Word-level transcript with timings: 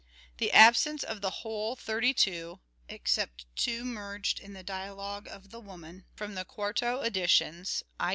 "The 0.39 0.51
absence 0.51 1.03
of 1.03 1.21
the 1.21 1.29
whole 1.29 1.77
tnirty 1.77 2.17
two 2.17 2.59
(except 2.89 3.45
two 3.55 3.85
merged 3.85 4.39
in 4.39 4.53
the 4.53 4.63
dialogue 4.63 5.27
of' 5.27 5.51
The 5.51 5.59
Woman') 5.61 6.05
from 6.15 6.33
the 6.33 6.43
quarto 6.43 7.01
editions 7.01 7.83
(i. 7.99 8.09